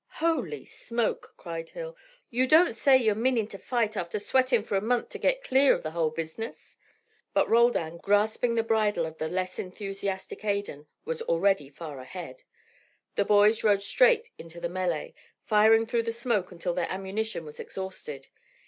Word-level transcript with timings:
"Holy 0.17 0.65
smoke!" 0.65 1.35
cried 1.37 1.69
Hill. 1.69 1.95
"You 2.31 2.47
don't 2.47 2.73
say 2.73 2.97
you're 2.97 3.13
meanin' 3.13 3.45
to 3.49 3.59
fight 3.59 3.95
after 3.95 4.17
sweatin' 4.17 4.63
fur 4.63 4.77
a 4.77 4.81
month 4.81 5.09
to 5.09 5.19
git 5.19 5.43
clear 5.43 5.75
of 5.75 5.83
the 5.83 5.91
hull 5.91 6.09
business?" 6.09 6.75
But 7.35 7.47
Roldan, 7.47 7.97
grasping 7.97 8.55
the 8.55 8.63
bridle 8.63 9.05
of 9.05 9.19
the 9.19 9.27
less 9.27 9.59
enthusiastic 9.59 10.43
Adan, 10.43 10.87
was 11.05 11.21
already 11.21 11.69
far 11.69 11.99
ahead. 11.99 12.41
The 13.13 13.25
boys 13.25 13.63
rode 13.63 13.83
straight 13.83 14.31
into 14.39 14.59
the 14.59 14.69
melee, 14.69 15.13
firing 15.43 15.85
through 15.85 16.01
the 16.09 16.11
smoke 16.11 16.51
until 16.51 16.73
their 16.73 16.89
ammunition 16.91 17.45
was 17.45 17.59
exhausted. 17.59 18.25